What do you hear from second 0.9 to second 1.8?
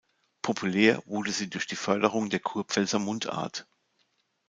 wurde sie durch die